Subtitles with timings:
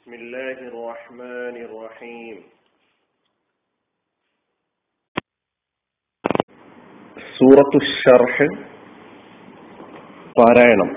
[0.00, 2.36] بسم الله الرحمن الرحيم
[7.36, 8.46] സൂറത്തു ഷർഹ്
[10.36, 10.90] പാരായണം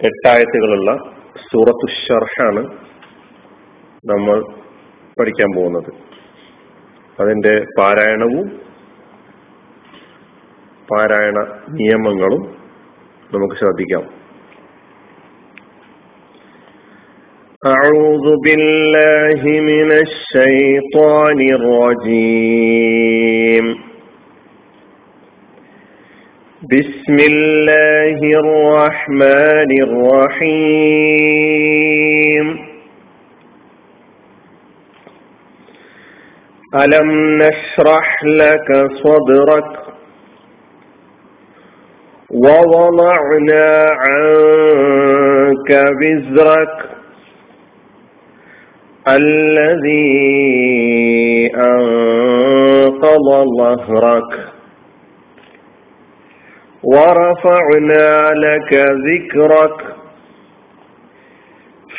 [0.00, 0.90] എട്ടായത്തുകളുള്ള
[1.46, 2.62] സൂറത്തു ഷർഹാണ്
[4.04, 4.38] നമ്മൾ
[5.16, 5.90] പഠിക്കാൻ പോകുന്നത്
[7.18, 8.46] അതിന്റെ പാരായണവും
[10.88, 11.38] പാരായണ
[11.76, 12.44] നിയമങ്ങളും
[13.30, 14.04] നമുക്ക് ശ്രദ്ധിക്കാം
[17.65, 22.85] أعوذ بالله من الشيطان الرجيم.
[26.71, 30.85] بسم الله الرحمن الرحيم.
[36.75, 37.09] ألم
[37.41, 38.69] نشرح لك
[39.03, 39.71] صدرك
[42.31, 43.69] ووضعنا
[44.03, 45.69] عنك
[46.01, 46.90] وزرك
[49.07, 50.21] الذي
[51.55, 53.27] أنقض
[53.59, 54.31] ظهرك
[56.83, 58.73] ورفعنا لك
[59.07, 59.81] ذكرك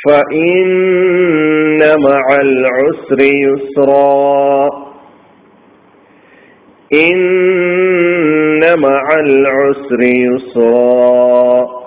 [0.06, 4.69] فإن مع العسر يسرا
[6.92, 11.81] إن مع العسر يسرا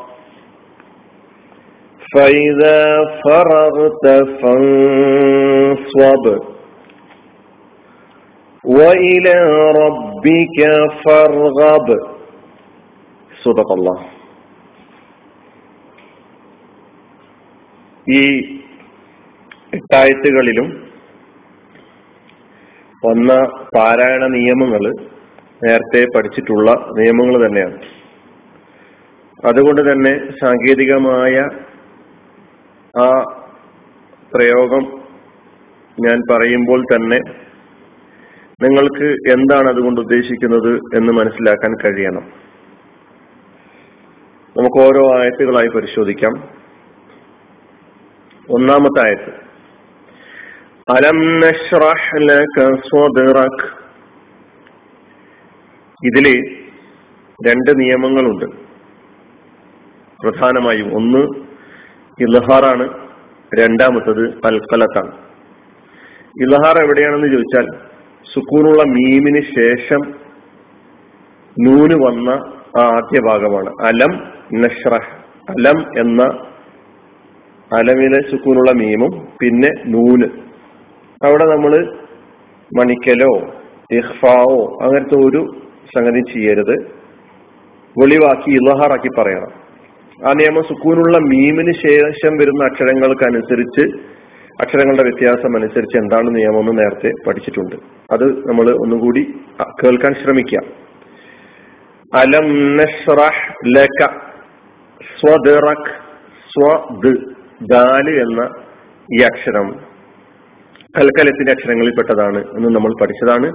[2.14, 2.80] فإذا
[3.24, 4.04] فرغت
[4.40, 6.24] فانصب
[8.64, 9.36] وإلى
[9.82, 10.58] ربك
[11.04, 11.88] فارغب
[13.36, 13.98] صدق الله
[18.06, 18.22] ഈ
[19.72, 20.68] എട്ടായത്തുകളിലും
[23.02, 23.30] വന്ന
[23.76, 24.82] പാരായണ നിയമങ്ങൾ
[25.62, 27.78] നേരത്തെ പഠിച്ചിട്ടുള്ള നിയമങ്ങൾ തന്നെയാണ്
[29.44, 31.34] അതുകൊണ്ട് തന്നെ സാങ്കേതികമായ
[32.99, 33.07] ആ
[34.33, 35.01] പ്രയോഗം
[35.99, 37.19] ഞാൻ പറയുമ്പോൾ തന്നെ
[38.63, 42.23] നിങ്ങൾക്ക് എന്താണ് അതുകൊണ്ട് ഉദ്ദേശിക്കുന്നത് എന്ന് മനസ്സിലാക്കാൻ കഴിയണം.
[44.57, 46.49] നമുക്ക് ഓരോ ആയത്തുകളായി പരിശോധിക്കാം.
[48.49, 49.45] ഒന്നാമത്തെ ആയത്ത്.
[50.91, 52.17] അലം നഷ്റഹ്
[56.05, 56.55] ഇതിൽ
[57.47, 58.45] രണ്ട് നിയമങ്ങളുണ്ട്.
[60.23, 61.44] പ്രധാനമായും ഒന്ന്
[62.19, 62.89] ഇലഹാറാണ്
[63.59, 65.11] രണ്ടാമത്തത് അൽക്കലത്താണ്
[66.41, 67.65] ഇലഹാർ എവിടെയാണെന്ന് ചോദിച്ചാൽ
[68.33, 70.13] സുക്കൂനുള്ള മീമിന് ശേഷം
[71.59, 72.29] നൂന് വന്ന
[72.77, 73.69] ആ ആദ്യ ഭാഗമാണ്.
[73.83, 74.13] അലം
[74.53, 75.11] നഷ്റഹ്.
[75.49, 76.23] അലം എന്ന
[77.77, 80.29] അലമിലെ സുക്കൂനുള്ള മീമും പിന്നെ നൂന്.
[81.25, 81.93] അവിടെ നമ്മൾ
[82.79, 83.47] മണിക്കലോ
[83.91, 85.47] ഇഹ്ഫാവോ അങ്ങനത്തെ ഒരു
[85.95, 86.75] സംഗതി ചെയ്യരുത്.
[87.99, 89.64] വെളിവാക്കി ഇലഹാറാക്കി പറയണം.
[90.23, 94.15] ആ നിയമം സുക്കൂനുള്ള മീമിന് ശേഷം വരുന്ന അക്ഷരങ്ങൾക്ക് അനുസരിച്ച്
[94.61, 97.75] അക്ഷരങ്ങളുടെ വ്യത്യാസം അനുസരിച്ച് എന്താണ് നിയമം എന്ന് നേരത്തെ പഠിച്ചിട്ടുണ്ട്.
[98.11, 99.23] അത് നമ്മൾ ഒന്നുകൂടി
[99.83, 100.65] കേൾക്കാൻ ശ്രമിക്കാം.
[102.13, 104.07] അലം നഷ്റഹ് ലക
[105.19, 105.91] സ്വദറക്
[106.53, 107.13] സ്വദ്
[107.71, 108.49] ദാൽ എന്ന
[109.19, 109.67] ഈ അക്ഷരം
[110.97, 113.49] കൽക്കലത്തിന്റെ അക്ഷരങ്ങളിൽ പെട്ടതാണ് എന്ന് നമ്മൾ പഠിച്ചതാണ്.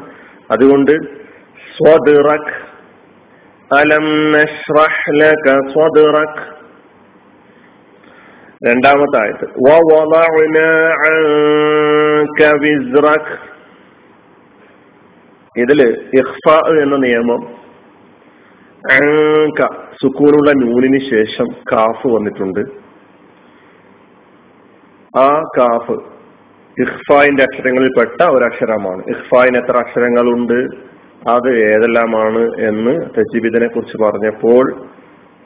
[0.50, 0.92] അതുകൊണ്ട്
[1.77, 2.53] സ്വദറക്
[3.78, 4.06] അലം
[5.19, 6.41] ലക സ്വദറക്
[8.69, 9.47] രണ്ടാമത്തെ ആയത്ത്
[15.56, 15.80] ഇതിൽ
[16.14, 16.47] ഇഹ്ഫ
[16.82, 17.41] എന്ന നിയമം
[20.03, 22.62] സുക്കൂനുള്ള നൂനിന് ശേഷം കാഫ് വന്നിട്ടുണ്ട്.
[25.19, 25.28] ആ
[25.59, 25.97] കാഫ്
[26.82, 30.59] ഇഖ്ഫായിന്റെ അക്ഷരങ്ങളിൽ പെട്ട ഒരു അക്ഷരമാണ് ഇഖ്ഫായിന് എത്ര അക്ഷരങ്ങളുണ്ട്?
[31.28, 34.86] അത് ഏതെല്ലാമാണ് എന്ന് തജീബിദിനെ കുറിച്ച് പറഞ്ഞപ്പോൾ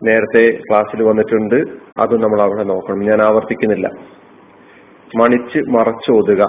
[0.03, 1.57] നേരത്തെ ക്ലാസ്സിൽ വന്നിട്ടുണ്ട്.
[1.99, 3.01] അത് നമ്മൾ അവിടെ നോക്കണം.
[3.01, 3.91] ഞാൻ ആവർത്തിക്കുന്നില്ല.
[5.17, 6.47] മണിച്ച് മറച്ചോതുക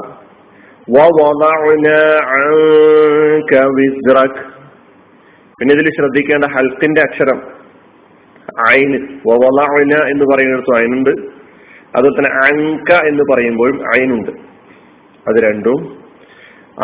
[5.60, 7.40] പിന്നെ ഇതിൽ ശ്രദ്ധിക്കേണ്ട ഹൽത്തിന്റെ അക്ഷരം.
[8.70, 8.98] അയിന്
[9.28, 11.10] വവളഅന എന്ന് പറയുന്നിടത്തും അയിനുണ്ട്
[11.96, 14.32] അതുപോലെ തന്നെ അങ്ക എന്ന് പറയുമ്പോഴും അയിനുണ്ട്
[15.30, 16.05] അത് രണ്ടും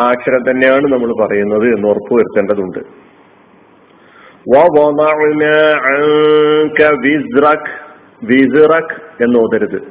[0.00, 2.78] ആ അക്ഷരം തന്നെയാണ് നമ്മൾ പറയുന്നത് എന്ന് ഉറപ്പുവരുത്തേണ്ടതുണ്ട്.
[9.22, 9.82] എന്ന് ഓതരുത്.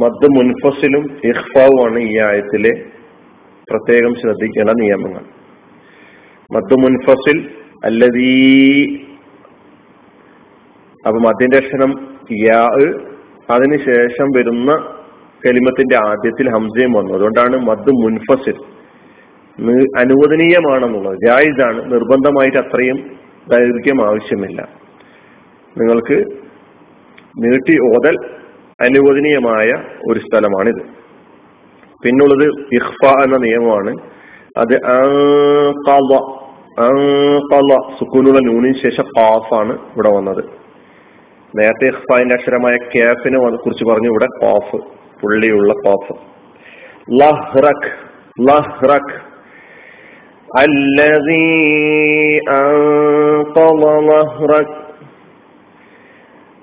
[0.00, 2.70] മദ് മുൻഫസിലും ഇഹ്ഫാവുമാണ് ഈ ആയത്തിലെ
[3.70, 5.33] പ്രത്യേകം ശ്രദ്ധിക്കേണ്ട നിയമങ്ങൾ.
[6.54, 7.50] മദ് മുൻഫസിൽ
[7.84, 8.96] അല്ലതീ
[11.06, 12.68] അപ്പൊ മദ്യന്റെ അക്ഷരം യാ
[13.50, 14.72] അതിനുശേഷം വരുന്ന
[15.46, 17.14] കലിമത്തിന്റെ ആദ്യത്തിൽ ഹംസയും വന്നു.
[17.14, 18.54] അതുകൊണ്ടാണ് മദ് മുൻഫസിൽ.
[19.98, 21.18] അനുവദനീയമാണെന്നുള്ളത്.
[21.26, 22.96] ജായിദാണ് നിർബന്ധമായിട്ട് അത്രയും
[23.48, 24.68] ദൈർഘ്യം ആവശ്യമില്ല.
[25.78, 26.24] നിങ്ങൾക്ക്
[27.38, 28.16] നീട്ടി ഓതൽ
[28.80, 30.82] അനുവദനീയമായ ഒരു സ്ഥലമാണിത്.
[32.04, 33.96] പിന്നുള്ളത് ഇഹ്ഫ എന്ന നിയമമാണ്.
[34.56, 34.74] അത്
[37.97, 40.43] സുക്കൂനുള്ള നൂനിന് ശേഷം ഖാഫാണ് ഇവിടെ വന്നത്
[41.53, 44.77] നേരത്തെ ഇഹ്ഫാന്റെ അക്ഷരമായ കാഫിനെ കുറിച്ച് പറഞ്ഞു ഇവിടെ ഖാഫ്
[45.21, 46.15] പുള്ളിയുള്ള ഖാഫ്
[47.21, 47.89] ലഹ്റക്
[48.49, 49.15] ലഹ്റക്
[50.65, 51.49] الذي
[52.59, 54.69] أنقض ظهرك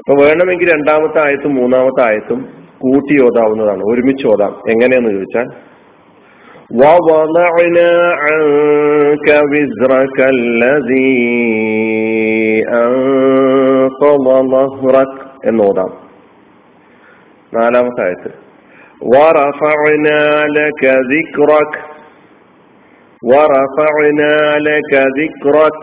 [0.00, 2.40] അപ്പൊ വേണമെങ്കിൽ രണ്ടാമത്തെ ആയത്തും മൂന്നാമത്തെ ആയത്തും
[2.78, 5.46] കൂട്ടി ഓതാവുന്നതാണ് ഒരുമിച്ച് ഓതാം എങ്ങനെയെന്ന് ചോദിച്ചാൽ
[6.72, 7.90] ووضعنا
[8.22, 11.22] عنك وزرك الذي
[12.76, 15.12] أنقض ظهرك
[15.46, 15.90] എന്നോതാം
[17.52, 18.30] നാലാമത്തെ ആയത്ത്
[19.12, 20.20] ورفعنا
[20.58, 20.82] لك
[21.12, 21.72] ذكرك
[23.22, 24.34] ورفعنا
[24.68, 25.78] لك ذكرك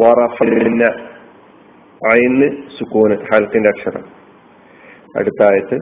[0.00, 0.90] ورفعنا
[2.00, 4.04] അയിന് സുക്കൂന് ഹൽത്തിന്റെ അക്ഷരം
[5.18, 5.76] അടുത്ത ആയത്ത്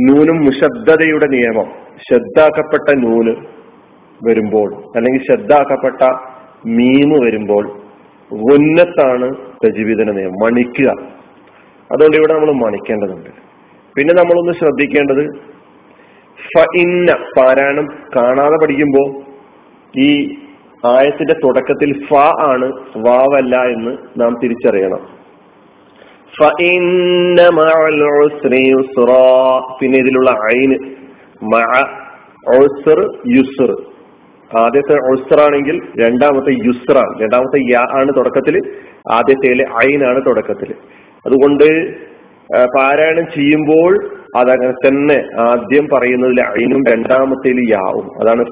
[0.00, 1.72] നൂനും മുശബ്ദതയുടെ നിയമം.
[2.08, 3.34] ശ്രദ്ധാക്കപ്പെട്ട നൂന്
[4.28, 6.02] വരുമ്പോൾ അല്ലെങ്കിൽ ശ്രദ്ധാക്കപ്പെട്ട
[6.66, 7.80] മീമ് വരുമ്പോൾ
[8.32, 10.90] ഗുന്നത്താണ് പ്രജീവിതന നിയമം മണിക്കുക.
[11.92, 13.30] അതുകൊണ്ട് ഇവിടെ നമ്മൾ മണിക്കേണ്ടതുണ്ട്.
[13.94, 15.56] പിന്നെ നമ്മളൊന്ന് ശ്രദ്ധിക്കേണ്ടത്
[16.36, 17.86] ഫ ഇന്ന പാരായണം
[18.16, 19.22] കാണാതെ പഠിക്കുമ്പോൾ
[20.00, 20.38] ഈ
[20.88, 22.66] ആയത്തിന്റെ തുടക്കത്തിൽ ഫ ആണ്
[23.06, 25.02] വാവല്ല എന്ന് നാം തിരിച്ചറിയണം.
[29.78, 30.76] പിന്നെ ഇതിലുള്ള ഐന്
[33.36, 33.70] യുസർ.
[34.50, 38.56] ആദ്യത്തെ ഒസ്റാണെങ്കിൽ രണ്ടാമത്തെ യുസ്റാണ് രണ്ടാമത്തെ യാ ആണ് തുടക്കത്തിൽ
[39.12, 39.48] ആദ്യത്തെ
[39.86, 40.70] ഐനാണ് തുടക്കത്തിൽ.
[41.26, 41.68] അതുകൊണ്ട്
[42.76, 43.92] പാരായണം ചെയ്യുമ്പോൾ
[44.36, 48.20] അതങ്ങനെ തന്നെ ആദ്യം പറയുന്നതിൽ അയിനും രണ്ടാമത്തേൽ യാവും.
[48.20, 48.44] അതാണ്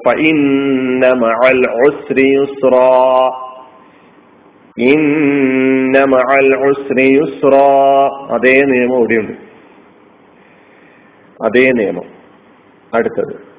[8.31, 9.31] അതേ നിയമം ഇവിടെയുണ്ട്.
[11.43, 12.03] അതേ നിയമം.
[12.93, 13.55] അടുത്തത്.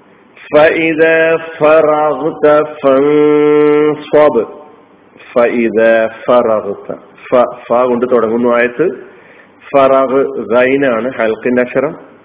[7.84, 9.16] കൊണ്ട് തുടങ്ങുന്നു ആയത്ത്
[9.76, 10.22] ഫറാഹ്
[10.54, 12.15] ഗൈനാണ് ഹൽക്കിന്റെ അക്ഷരം.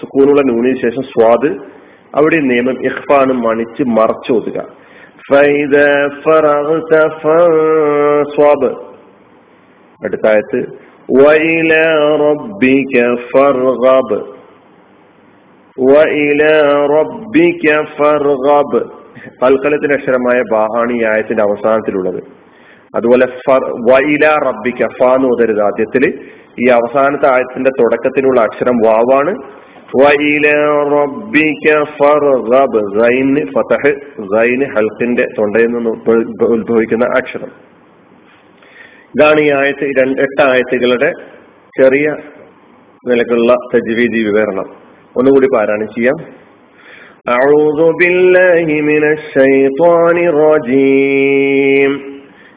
[0.00, 1.58] സുക്കൂനുള്ള നൂനിന് ശേഷം സ്വാദ്.
[2.14, 4.60] അവിടെ നിയമം ഇഹ്ഫാണ് മണിച്ച് മറച്ചു ഓതുക.
[16.90, 18.90] റബ്ബിക ഫർഗബ്.
[19.44, 22.37] കൽക്കലത്തിന്റെ അക്ഷരമായ ബാഹാണി ആയത്തിന്റെ അവസാനത്തിലുള്ളത്.
[22.93, 23.25] അതുപോലെ
[23.87, 26.09] വൈല റബ്ബിക്ക ഫ എന്ന് ഓതരുത് ആദ്യത്തില്
[26.59, 29.31] ഈ അവസാനത്തെ ആയത്തിന്റെ തുടക്കത്തിലുള്ള അക്ഷരം വാവാണ്
[34.73, 35.91] ഹൽക്കിന്റെ തൊണ്ടയിൽ നിന്ന്
[36.47, 37.51] ഉത്ഭവിക്കുന്ന അക്ഷരം
[39.13, 39.87] ഇതാണ് ഈ ആയത്ത്
[40.19, 41.09] എട്ട് ആയത്തുകളുടെ
[41.73, 42.07] ചെറിയ
[43.03, 44.69] നിലക്കുള്ള തജ്വീദി വിവരണം
[45.15, 46.17] ഒന്നുകൂടി പാരായണം ചെയ്യാം
[47.33, 51.91] أعوذ بالله من الشيطان الرجيم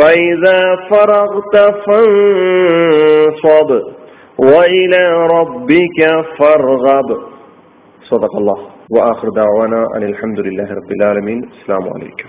[0.00, 3.70] فإذا فرغت فانصب
[4.38, 7.18] وإلى ربك فارغب.
[8.02, 8.58] صدق الله.
[8.90, 11.44] وآخر دعوانا أن الحمد لله رب العالمين.
[11.44, 12.28] السلام عليكم.